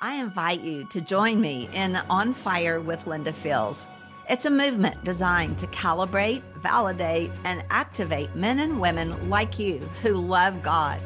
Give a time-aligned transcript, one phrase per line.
[0.00, 3.88] I invite you to join me in On Fire with Linda Fields.
[4.30, 10.14] It's a movement designed to calibrate, validate, and activate men and women like you who
[10.14, 11.02] love God,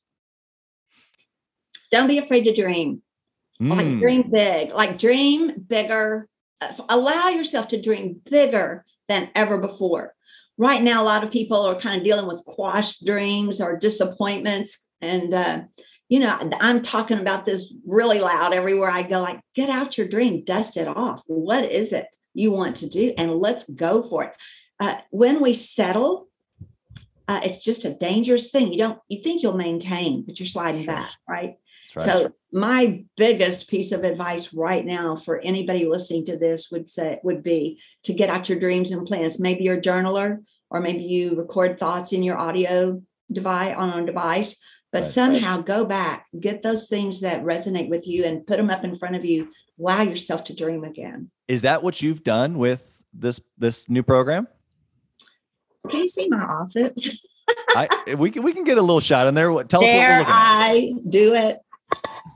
[1.90, 3.02] Don't be afraid to dream.
[3.60, 3.76] Mm.
[3.76, 4.00] like hmm.
[4.00, 4.72] dream big.
[4.72, 6.26] Like dream bigger.
[6.88, 10.14] Allow yourself to dream bigger than ever before.
[10.56, 14.88] Right now a lot of people are kind of dealing with quashed dreams or disappointments
[15.00, 15.62] and uh,
[16.12, 20.06] you know, I'm talking about this really loud everywhere I go, like, get out your
[20.06, 21.22] dream, dust it off.
[21.26, 23.14] What is it you want to do?
[23.16, 24.34] And let's go for it.
[24.78, 26.28] Uh, when we settle,
[27.28, 28.72] uh, it's just a dangerous thing.
[28.72, 31.54] You don't, you think you'll maintain, but you're sliding back, right?
[31.96, 32.04] right?
[32.04, 37.20] So my biggest piece of advice right now for anybody listening to this would say
[37.22, 39.40] would be to get out your dreams and plans.
[39.40, 43.00] Maybe you're a journaler, or maybe you record thoughts in your audio
[43.32, 44.62] device on a device
[44.92, 45.66] but right, somehow right.
[45.66, 49.16] go back, get those things that resonate with you and put them up in front
[49.16, 49.50] of you.
[49.80, 51.30] Allow yourself to dream again.
[51.48, 54.46] Is that what you've done with this this new program?
[55.88, 57.26] Can you see my office?
[57.70, 59.50] I we can we can get a little shot in there.
[59.64, 61.56] Tell there us what I do it.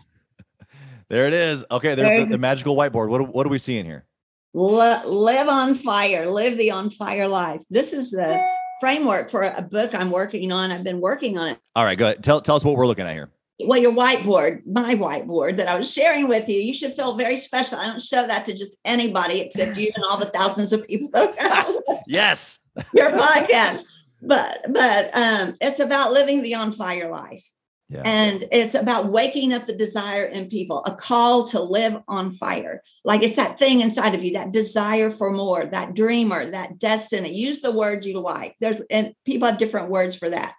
[1.09, 1.63] there it is.
[1.71, 3.11] Okay, there's, there's the, the, magical whiteboard.
[3.11, 4.07] What what are we seeing here?
[4.55, 6.27] live on fire.
[6.27, 7.61] Live the on fire life.
[7.69, 8.43] This is the
[8.81, 10.71] framework for a book I'm working on.
[10.71, 11.59] I've been working on it.
[11.75, 12.23] All right, go ahead.
[12.23, 13.31] Tell tell us what we're looking at here.
[13.65, 17.39] Well, your whiteboard, my whiteboard that I was sharing with you, you should feel very
[17.39, 17.79] special.
[17.79, 21.33] I don't show that to just anybody except you and all the thousands of people.
[22.07, 22.59] yes.
[22.93, 23.85] Your podcast.
[24.23, 27.45] But but um, it's about living the on fire life.
[27.89, 28.03] Yeah.
[28.05, 32.83] And it's about waking up the desire in people, a call to live on fire.
[33.05, 37.33] Like it's that thing inside of you, that desire for more, that dreamer, that destiny.
[37.33, 38.57] Use the word you like.
[38.61, 40.55] There's and people have different words for that.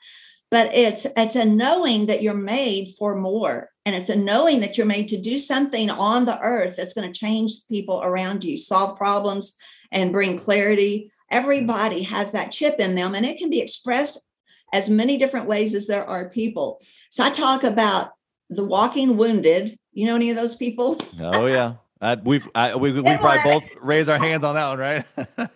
[0.49, 3.69] But it's it's a knowing that you're made for more.
[3.85, 7.11] And it's a knowing that you're made to do something on the earth that's going
[7.11, 9.57] to change people around you, solve problems
[9.91, 11.11] and bring clarity.
[11.29, 14.26] Everybody has that chip in them, and it can be expressed
[14.73, 16.79] as many different ways as there are people.
[17.09, 18.11] So I talk about
[18.49, 19.77] the walking wounded.
[19.93, 20.97] You know any of those people?
[21.19, 21.75] Oh yeah.
[21.99, 25.05] Uh, we've I, we we probably both raise our hands on that one, right?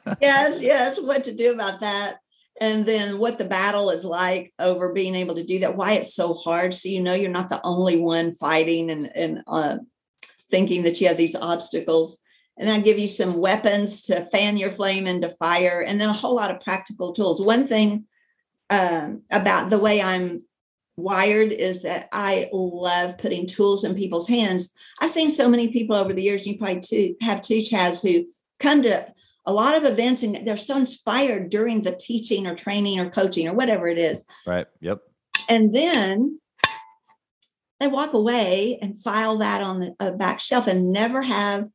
[0.22, 1.00] yes, yes.
[1.00, 2.18] What to do about that,
[2.60, 5.78] and then what the battle is like over being able to do that.
[5.78, 9.44] Why it's so hard, so you know you're not the only one fighting and and
[9.46, 9.78] uh,
[10.50, 12.18] thinking that you have these obstacles.
[12.58, 16.14] And I give you some weapons to fan your flame into fire, and then a
[16.14, 17.46] whole lot of practical tools.
[17.46, 18.08] One thing
[18.72, 20.40] um, about the way I'm
[20.96, 24.74] wired is that I love putting tools in people's hands.
[25.00, 28.26] I've seen so many people over the years, you probably too, have too, Chaz, who
[28.60, 29.14] come to
[29.46, 33.48] a lot of events and they're so inspired during the teaching or training or coaching
[33.48, 34.26] or whatever it is.
[34.48, 34.68] Right.
[34.80, 35.02] Yep.
[35.50, 36.40] And then
[37.80, 41.68] they walk away and file that on the uh, back shelf and never have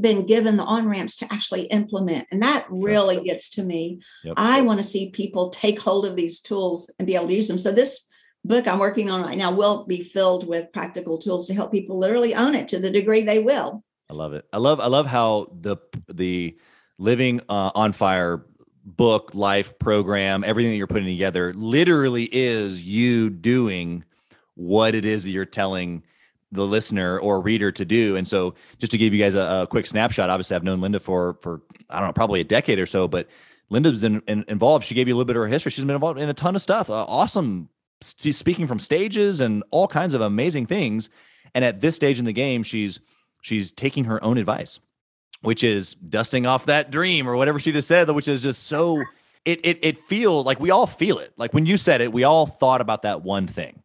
[0.00, 2.26] been given the on ramps to actually implement.
[2.30, 4.00] And that really gets to me.
[4.24, 4.34] Yep.
[4.36, 7.48] I want to see people take hold of these tools and be able to use
[7.48, 7.58] them.
[7.58, 8.08] So, this
[8.44, 11.98] book I'm working on right now will be filled with practical tools to help people
[11.98, 13.82] literally own it to the degree they will.
[14.08, 14.46] I love it.
[14.52, 15.76] I love I love how the
[16.08, 16.56] the
[16.98, 18.46] living uh, on fire
[18.84, 24.04] book life program everything that you're putting together literally is you doing
[24.54, 26.04] what it is that you're telling
[26.52, 28.16] the listener or reader to do.
[28.16, 31.00] And so, just to give you guys a, a, quick snapshot, obviously, I've known Linda
[31.00, 33.08] for for I don't know, probably a decade or so.
[33.08, 33.28] But
[33.70, 34.84] Linda's in, in, involved.
[34.84, 35.70] She gave you a little bit of her history.
[35.70, 36.88] She's been involved in a ton of stuff.
[36.88, 37.68] Uh, awesome,
[38.18, 41.10] she's speaking from stages and all kinds of amazing things.
[41.54, 43.00] And at this stage in the game, she's
[43.42, 44.78] she's taking her own advice,
[45.42, 49.02] which is dusting off that dream or whatever she just said, which is just so.
[49.44, 51.32] It, it, it feels like we all feel it.
[51.36, 53.80] Like when you said it, we all thought about that one thing.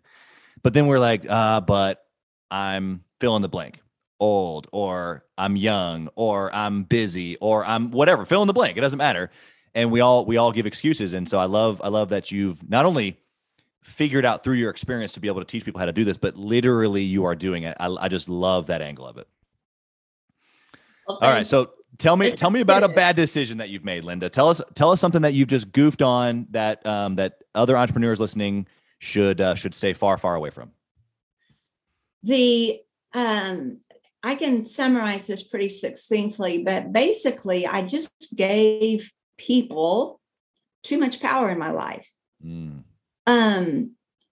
[0.63, 2.03] But then we're like, uh, but
[2.51, 3.79] I'm fill in the blank,
[4.19, 8.77] old, or I'm young, or I'm busy, or I'm whatever, fill in the blank.
[8.77, 9.31] It doesn't matter.
[9.73, 12.69] and we all we all give excuses and so i love i love that you've
[12.69, 13.17] not only
[13.83, 16.17] figured out through your experience to be able to teach people how to do this
[16.17, 17.75] but literally you are doing it.
[17.79, 19.27] I, I just love that angle of it.
[21.07, 24.03] Well, all right so tell me tell me about a bad decision that you've made
[24.03, 24.29] linda.
[24.29, 28.19] Tell us tell us something that you've just goofed on that um, that other entrepreneurs
[28.19, 28.67] listening
[28.99, 30.71] should uh, should stay far far away from
[32.23, 32.79] the
[33.13, 33.79] um
[34.23, 40.21] i can summarize this pretty succinctly but basically i just gave people
[40.83, 42.09] too much power in my life.
[42.45, 42.83] Mm.
[43.27, 43.91] Um,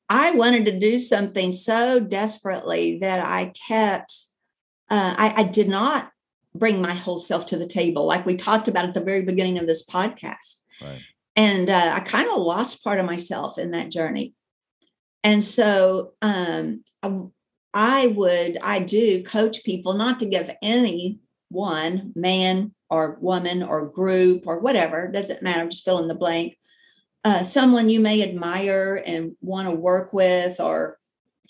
[0.09, 4.15] I wanted to do something so desperately that I kept,
[4.89, 6.11] uh, I, I did not
[6.55, 9.59] bring my whole self to the table, like we talked about at the very beginning
[9.59, 10.61] of this podcast.
[10.81, 11.01] Right.
[11.35, 14.33] And uh, I kind of lost part of myself in that journey.
[15.23, 17.19] And so um, I,
[17.73, 21.19] I would, I do coach people not to give any
[21.49, 26.57] one man or woman or group or whatever, doesn't matter, just fill in the blank.
[27.23, 30.97] Uh, someone you may admire and want to work with or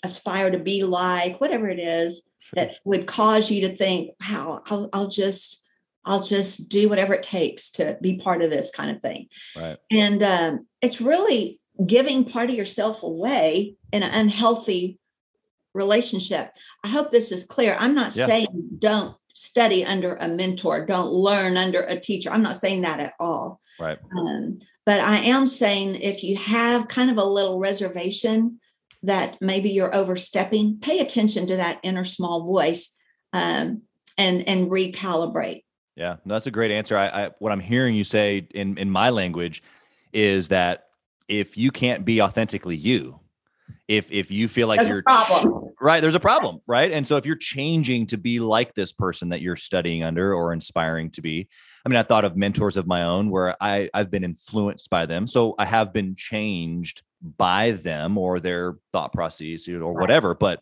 [0.02, 2.22] aspire to be like, whatever it is
[2.54, 5.64] that would cause you to think, wow, I'll, I'll just,
[6.04, 9.28] I'll just do whatever it takes to be part of this kind of thing.
[9.56, 9.78] Right.
[9.90, 14.98] And um, it's really giving part of yourself away in an unhealthy
[15.74, 16.50] relationship.
[16.84, 17.76] I hope this is clear.
[17.78, 18.26] I'm not yeah.
[18.26, 22.30] saying don't study under a mentor, don't learn under a teacher.
[22.30, 23.60] I'm not saying that at all.
[23.78, 23.98] Right.
[24.16, 28.60] Um, but I am saying if you have kind of a little reservation
[29.02, 32.94] that maybe you're overstepping, pay attention to that inner small voice
[33.32, 33.82] um,
[34.18, 35.62] and and recalibrate.
[35.96, 36.96] Yeah, no, that's a great answer.
[36.96, 39.62] I, I what I'm hearing you say in in my language
[40.12, 40.88] is that
[41.28, 43.19] if you can't be authentically you,
[43.90, 45.64] if if you feel like there's you're problem.
[45.80, 46.92] right there's a problem right?
[46.92, 50.52] And so if you're changing to be like this person that you're studying under or
[50.52, 51.48] inspiring to be
[51.84, 55.06] i mean i thought of mentors of my own where i i've been influenced by
[55.06, 55.26] them.
[55.26, 57.02] So i have been changed
[57.36, 60.34] by them or their thought processes or whatever.
[60.34, 60.60] But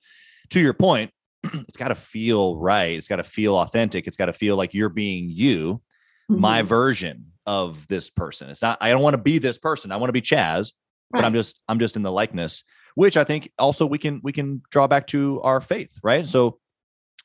[0.50, 1.12] to your point
[1.44, 2.96] it's got to feel right.
[2.96, 4.06] It's got to feel authentic.
[4.06, 5.82] It's got to feel like you're being you
[6.30, 6.40] mm-hmm.
[6.40, 8.48] my version of this person.
[8.48, 9.92] It's not i don't want to be this person.
[9.92, 10.72] I want to be chaz
[11.12, 11.20] right.
[11.20, 12.64] but i'm just i'm just in the likeness
[12.98, 16.26] which I think also we can we can draw back to our faith, right?
[16.26, 16.58] So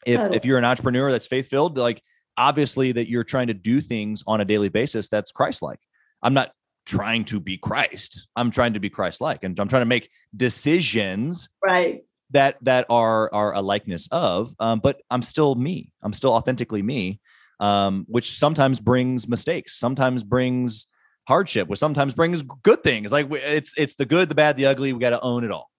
[0.05, 0.37] if totally.
[0.37, 2.03] if you're an entrepreneur that's faith filled, like
[2.37, 5.79] obviously that you're trying to do things on a daily basis that's Christ like.
[6.21, 6.51] I'm not
[6.85, 8.27] trying to be Christ.
[8.35, 12.85] I'm trying to be Christ like, and I'm trying to make decisions right that that
[12.91, 14.53] are are a likeness of.
[14.59, 15.91] Um, but I'm still me.
[16.03, 17.19] I'm still authentically me,
[17.59, 19.79] um, which sometimes brings mistakes.
[19.79, 20.85] Sometimes brings
[21.27, 23.11] hardship, which sometimes brings good things.
[23.11, 24.93] Like it's it's the good, the bad, the ugly.
[24.93, 25.69] We got to own it all.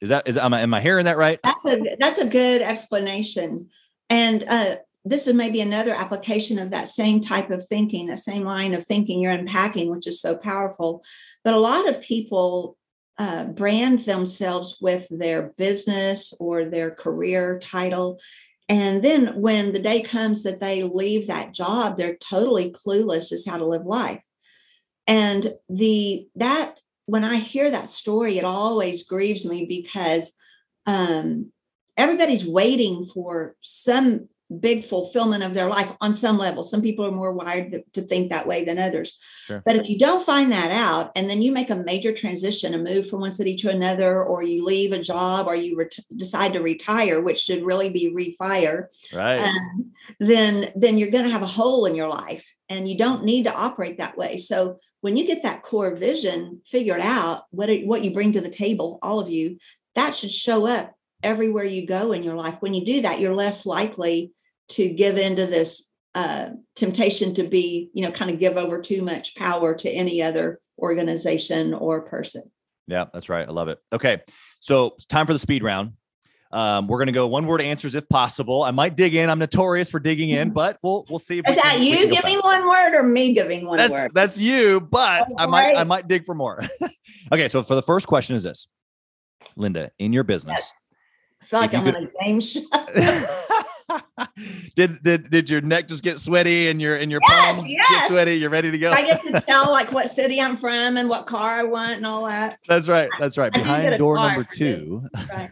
[0.00, 1.38] Is that is am I am I hearing that right?
[1.42, 3.68] That's a that's a good explanation.
[4.10, 8.44] And uh, this is maybe another application of that same type of thinking, the same
[8.44, 11.02] line of thinking you're unpacking, which is so powerful.
[11.42, 12.76] But a lot of people
[13.18, 18.18] uh, brand themselves with their business or their career title.
[18.68, 23.46] And then when the day comes that they leave that job, they're totally clueless as
[23.46, 24.22] how to live life
[25.06, 26.74] and the that
[27.06, 30.34] when i hear that story it always grieves me because
[30.86, 31.50] um
[31.96, 34.28] everybody's waiting for some
[34.60, 36.62] big fulfillment of their life on some level.
[36.62, 39.18] Some people are more wired to think that way than others.
[39.46, 39.62] Sure.
[39.64, 42.78] But if you don't find that out, and then you make a major transition, a
[42.78, 46.52] move from one city to another, or you leave a job, or you ret- decide
[46.52, 49.40] to retire, which should really be refire, right?
[49.40, 53.24] Um, then then you're going to have a hole in your life, and you don't
[53.24, 54.36] need to operate that way.
[54.36, 58.40] So when you get that core vision figured out, what it, what you bring to
[58.40, 59.58] the table, all of you,
[59.94, 62.56] that should show up everywhere you go in your life.
[62.60, 64.32] When you do that, you're less likely
[64.70, 69.02] to give into this uh, temptation to be, you know, kind of give over too
[69.02, 72.50] much power to any other organization or person.
[72.86, 73.46] Yeah, that's right.
[73.46, 73.80] I love it.
[73.92, 74.22] Okay.
[74.60, 75.92] So time for the speed round.
[76.54, 78.62] Um, we're going to go one word answers if possible.
[78.62, 79.28] I might dig in.
[79.28, 81.40] I'm notorious for digging in, but we'll we'll see.
[81.40, 84.12] Is that can, you giving one word or me giving one that's, word?
[84.14, 86.62] That's you, but oh, I might I might dig for more.
[87.32, 88.68] okay, so for the first question is this,
[89.56, 90.72] Linda, in your business, yes.
[91.42, 92.60] I feel like I'm could, on a game show.
[94.76, 97.90] did did did your neck just get sweaty and your and your yes, palms yes.
[97.90, 98.36] get sweaty?
[98.36, 98.92] You're ready to go.
[98.92, 102.06] I get to tell like what city I'm from and what car I want and
[102.06, 102.58] all that.
[102.68, 103.10] That's right.
[103.18, 103.52] That's right.
[103.52, 105.02] Behind door number two.
[105.28, 105.50] Right.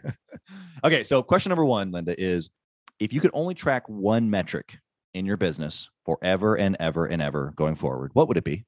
[0.85, 2.51] Okay, so question number one, Linda, is
[2.99, 4.79] if you could only track one metric
[5.15, 8.65] in your business forever and ever and ever going forward, what would it be?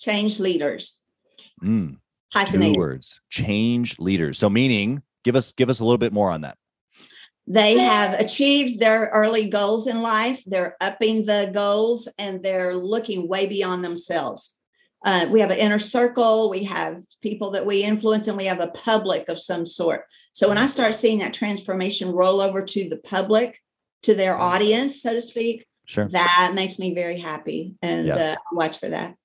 [0.00, 1.00] Change leaders.
[1.62, 1.96] Mm,
[2.46, 3.20] Two words.
[3.30, 4.38] Change leaders.
[4.38, 6.56] So meaning Give us give us a little bit more on that.
[7.46, 10.42] They have achieved their early goals in life.
[10.46, 14.57] They're upping the goals and they're looking way beyond themselves.
[15.04, 18.60] Uh, we have an inner circle, we have people that we influence, and we have
[18.60, 20.04] a public of some sort.
[20.32, 23.60] So when I start seeing that transformation roll over to the public,
[24.02, 26.08] to their audience, so to speak, Sure.
[26.08, 27.74] that makes me very happy.
[27.80, 28.32] And Yeah.
[28.32, 29.16] uh, watch for that.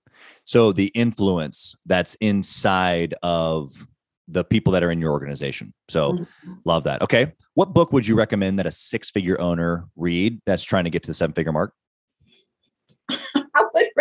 [0.45, 3.87] So the influence that's inside of
[4.27, 5.73] the people that are in your organization.
[5.89, 6.59] So Mhm.
[6.65, 7.01] love that.
[7.01, 7.33] Okay.
[7.55, 11.03] What book would you recommend that a six figure owner read that's trying to get
[11.03, 11.73] to the seven figure mark?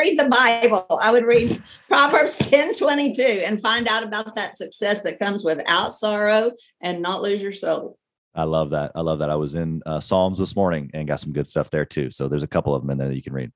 [0.02, 0.84] Read the Bible.
[1.00, 5.94] I would read Proverbs 10 22 and find out about that success that comes without
[5.94, 7.96] sorrow and not lose your soul.
[8.34, 8.90] I love that.
[8.96, 9.30] I love that.
[9.30, 12.10] I was in uh, Psalms this morning and got some good stuff there too.
[12.10, 13.52] So there's a couple of them in there that you can read.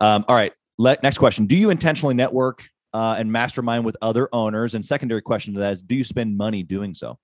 [0.00, 0.52] Um, all right.
[0.78, 1.46] Let, next question.
[1.46, 4.74] Do you intentionally network uh, and mastermind with other owners?
[4.74, 7.20] And secondary question to that is do you spend money doing so?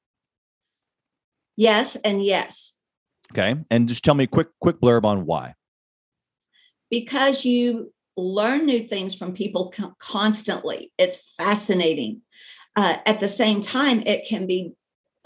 [1.56, 2.76] Yes, and yes.
[3.32, 3.52] Okay.
[3.68, 5.54] And just tell me a quick, quick blurb on why.
[6.88, 10.92] Because you learn new things from people constantly.
[10.98, 12.22] It's fascinating.
[12.76, 14.72] Uh, at the same time, it can be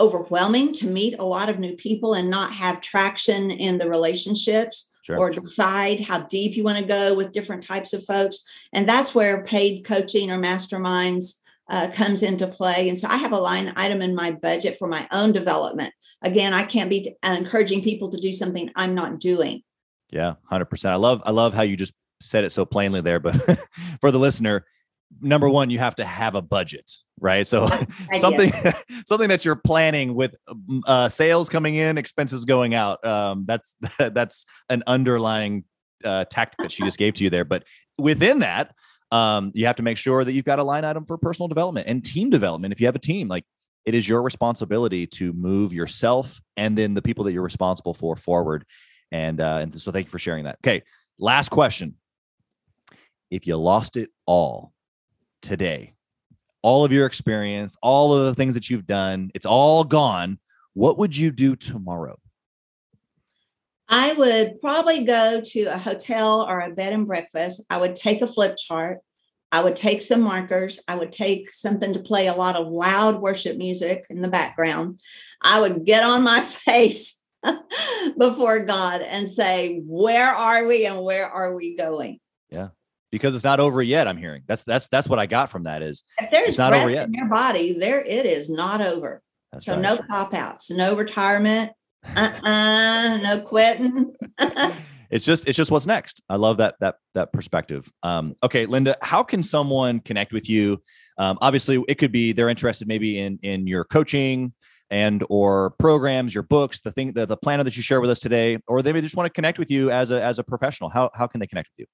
[0.01, 4.91] overwhelming to meet a lot of new people and not have traction in the relationships
[5.05, 5.19] Sure.
[5.19, 8.43] or decide how deep you want to go with different types of folks.
[8.73, 12.89] And that's where paid coaching or masterminds uh, comes into play.
[12.89, 15.93] And so I have a line item in my budget for my own development.
[16.23, 19.63] Again, I can't be uh, encouraging people to do something I'm not doing.
[20.11, 20.93] Yeah, hundred percent.
[20.93, 23.21] I love I love how you just said it so plainly there.
[23.21, 23.37] But
[24.01, 24.65] for the listener,
[25.21, 26.91] number one, you have to have a budget,
[27.21, 27.47] right?
[27.47, 27.69] So
[28.15, 28.53] something
[29.07, 33.05] something that you're planning with um, uh, sales coming in, expenses going out.
[33.05, 35.65] Um, that's that's an underlying
[36.05, 37.45] uh, tactic that she just gave to you there.
[37.45, 37.65] But
[37.99, 38.75] within that,
[39.11, 41.87] um, you have to make sure that you've got a line item for personal development
[41.89, 42.73] and team development.
[42.73, 43.45] If you have a team, like
[43.85, 48.17] it is your responsibility to move yourself and then the people that you're responsible for
[48.17, 48.65] forward.
[49.13, 50.59] And uh, and so thank you for sharing that.
[50.65, 50.83] Okay,
[51.19, 51.95] last question.
[53.31, 54.73] If you lost it all
[55.43, 55.95] today,
[56.63, 60.39] all of your experience, all of the things that you've done, it's all gone.
[60.75, 62.19] What would you do tomorrow?
[63.89, 67.65] I would probably go to a hotel or a bed and breakfast.
[67.69, 69.01] I would take a flip chart.
[69.53, 70.81] I would take some markers.
[70.89, 75.01] I would take something to play a lot of loud worship music in the background.
[75.43, 77.21] I would get on my face
[78.19, 82.19] before God and say, Where are we and where are we going?
[83.15, 84.09] Because it's not over yet.
[84.09, 86.75] I'm hearing that's that's that's what I got from that is If there's It's not
[86.75, 87.07] over yet.
[87.07, 89.23] in your body, there it is not over.
[89.53, 89.81] that's So right.
[89.83, 91.71] no cop outs, no retirement,
[92.17, 94.13] uh-uh, no quitting.
[95.11, 98.97] it's just it's just what's next i love that that that perspective um okay linda
[99.03, 100.81] how can someone connect with you
[101.19, 104.53] um obviously it could be they're interested maybe in in your coaching
[104.91, 108.19] and or programs your books the thing the, the planner that you share with us
[108.19, 110.89] today or they may just want to connect with you as a as a professional
[110.91, 111.87] how how can they connect with you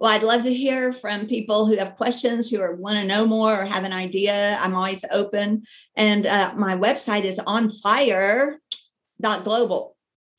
[0.00, 3.26] Well, I'd love to hear from people who have questions, who are want to know
[3.26, 4.56] more or have an idea.
[4.58, 5.64] I'm always open.
[5.94, 9.96] And uh, my website is onfire.global.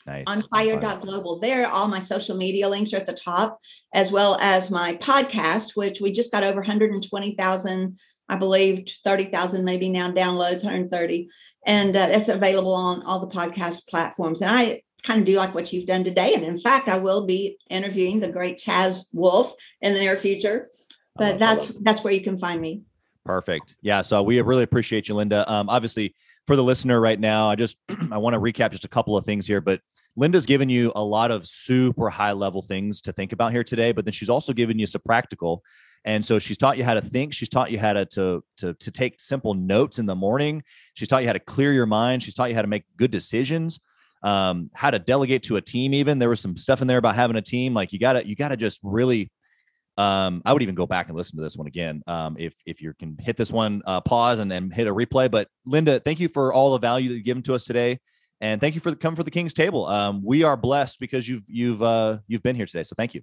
[0.08, 1.40] nice Onfire.global.
[1.40, 3.60] There, all my social media links are at the top,
[3.94, 8.00] as well as my podcast, which we just got over 120,000,
[8.30, 11.30] I believe 30,000 maybe now downloads, 130.
[11.68, 14.42] And uh, it's available on all the podcast platforms.
[14.42, 16.34] And I kind of do like what you've done today.
[16.34, 20.70] And in fact, I will be interviewing the great Chaz Wolfe in the near future.
[21.16, 22.84] But that's that's where you can find me.
[23.26, 23.76] Perfect.
[23.82, 24.02] Yeah.
[24.02, 25.50] So we really appreciate you, Linda.
[25.52, 26.16] Um, obviously,
[26.48, 27.78] for the listener right now, I just
[28.12, 29.62] I want to recap just a couple of things here.
[29.62, 29.82] But
[30.16, 33.92] Linda's given you a lot of super high level things to think about here today,
[33.92, 35.64] but then she's also given you some practical.
[36.04, 37.34] And so she's taught you how to think.
[37.34, 40.64] She's taught you how to to to, to take simple notes in the morning.
[40.96, 42.24] She's taught you how to clear your mind.
[42.24, 43.80] She's taught you how to make good decisions.
[44.24, 45.94] Um, how to delegate to a team.
[45.94, 47.74] Even there was some stuff in there about having a team.
[47.74, 49.32] Like you gotta you gotta just really
[49.98, 52.02] um, I would even go back and listen to this one again.
[52.08, 55.30] Um, if if you can hit this one, uh, pause and then hit a replay.
[55.30, 58.00] But Linda, thank you for all the value that you've given to us today,
[58.40, 59.88] and thank you for the come for the King's table.
[59.88, 62.84] Um, we are blessed because you've you've uh, you've been here today.
[62.84, 63.22] So thank you.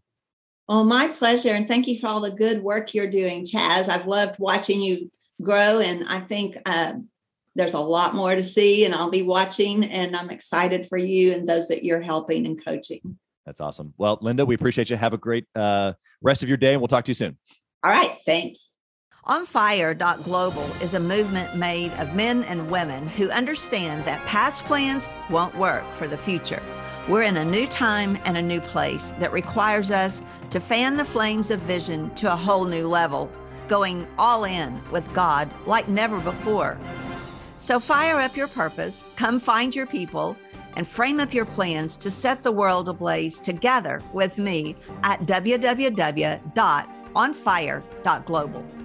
[0.68, 1.54] Well, my pleasure.
[1.54, 3.88] And thank you for all the good work you're doing, Chaz.
[3.88, 5.80] I've loved watching you grow.
[5.80, 6.94] And I think uh,
[7.58, 9.84] there's a lot more to see, and I'll be watching.
[9.84, 13.18] And I'm excited for you and those that you're helping and coaching.
[13.44, 13.92] That's awesome.
[13.98, 14.96] Well, Linda, we appreciate you.
[14.96, 17.36] Have a great uh, rest of your day, and we'll talk to you soon.
[17.82, 18.16] All right.
[18.24, 18.68] Thanks.
[19.26, 25.54] OnFire.global is a movement made of men and women who understand that past plans won't
[25.56, 26.62] work for the future.
[27.08, 31.04] We're in a new time and a new place that requires us to fan the
[31.04, 33.30] flames of vision to a whole new level,
[33.66, 36.78] going all in with God like never before.
[37.58, 40.36] So fire up your purpose, come find your people,
[40.76, 46.98] and frame up your plans to set the world ablaze together with me at www.onfire.global.
[47.14, 48.77] onfire.global.